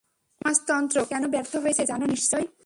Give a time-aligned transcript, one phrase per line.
[0.41, 2.47] সমাজতন্ত্র কেন ব্যর্থ হয়েছে জানো নিশ্চয়ই?